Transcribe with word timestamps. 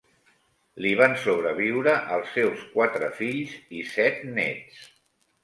Li 0.85 0.93
van 1.01 1.11
sobreviure 1.25 1.93
els 2.15 2.33
seus 2.39 2.65
quatre 2.73 3.11
fills 3.19 3.53
i 3.83 3.85
set 3.93 4.27
nets. 4.41 4.83